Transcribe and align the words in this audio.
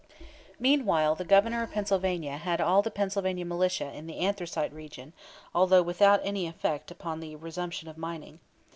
Meanwhile 0.59 1.13
the 1.13 1.23
Governor 1.23 1.61
of 1.61 1.73
Pennsylvania 1.73 2.37
had 2.37 2.59
all 2.59 2.81
the 2.81 2.89
Pennsylvania 2.89 3.45
militia 3.45 3.93
in 3.93 4.07
the 4.07 4.17
anthracite 4.17 4.73
region, 4.73 5.13
although 5.53 5.83
without 5.83 6.21
any 6.23 6.47
effect 6.47 6.89
upon 6.89 7.19
the 7.19 7.35
resumption 7.35 7.87
of 7.87 7.99
mining. 7.99 8.39